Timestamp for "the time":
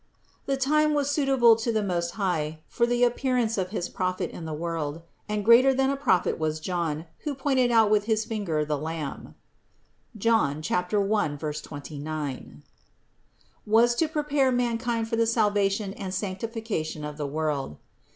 0.47-0.95